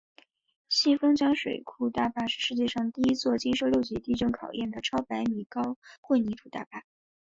[0.67, 6.83] 新丰江水库大坝是世界上第一座经受六级地震考验的超百米高混凝土大坝。